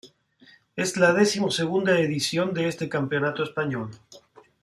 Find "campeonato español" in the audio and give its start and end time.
2.89-3.91